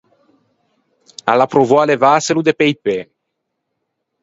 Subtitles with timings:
[1.31, 2.97] A l’à provou à levâselo de pe i pê.